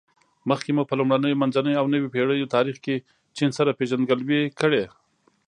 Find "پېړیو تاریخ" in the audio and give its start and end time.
2.13-2.77